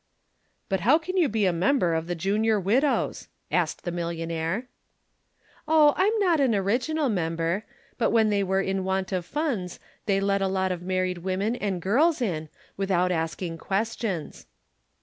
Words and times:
"But 0.67 0.79
how 0.79 0.97
can 0.97 1.15
you 1.15 1.29
be 1.29 1.45
a 1.45 1.53
member 1.53 1.93
of 1.93 2.07
the 2.07 2.15
Junior 2.15 2.59
Widows'?" 2.59 3.27
asked 3.51 3.83
the 3.83 3.91
millionaire. 3.91 4.65
"Oh, 5.67 5.93
I'm 5.95 6.17
not 6.17 6.39
an 6.39 6.55
original 6.55 7.07
member. 7.07 7.65
But 7.99 8.09
when 8.09 8.31
they 8.31 8.41
were 8.41 8.61
in 8.61 8.83
want 8.83 9.11
of 9.11 9.27
funds 9.27 9.79
they 10.07 10.19
let 10.19 10.41
a 10.41 10.47
lot 10.47 10.71
of 10.71 10.81
married 10.81 11.19
women 11.19 11.55
and 11.55 11.79
girls 11.83 12.19
in, 12.19 12.49
without 12.77 13.11
asking 13.11 13.59
questions." 13.59 14.47